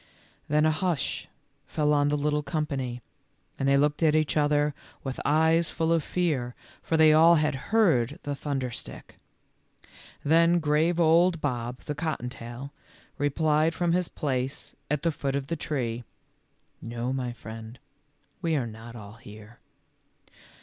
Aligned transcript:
Then 0.47 0.65
a 0.65 0.71
hush 0.71 1.27
fell 1.67 1.93
on 1.93 2.07
the 2.07 2.17
little 2.17 2.41
company, 2.41 3.03
and 3.59 3.69
they 3.69 3.77
looked 3.77 4.01
at 4.01 4.15
each 4.15 4.35
other 4.35 4.73
with 5.03 5.19
eyes 5.23 5.69
full 5.69 5.93
of 5.93 6.03
fear, 6.03 6.55
for 6.81 6.97
all 7.13 7.35
had 7.35 7.53
heard 7.69 8.17
the 8.23 8.33
thunder 8.33 8.71
stick. 8.71 9.19
Then 10.25 10.57
grave 10.59 10.99
old 10.99 11.39
Bob, 11.39 11.81
the 11.81 11.93
cottontail, 11.93 12.73
replied 13.19 13.75
from 13.75 13.91
his 13.91 14.09
place 14.09 14.75
at 14.89 15.03
the 15.03 15.11
foot 15.11 15.35
of 15.35 15.45
the 15.45 15.55
tree," 15.55 16.03
No, 16.97 17.13
my 17.13 17.31
friend, 17.31 17.77
we 18.41 18.55
are 18.55 18.65
not 18.65 18.95
all 18.95 19.13
here." 19.17 19.59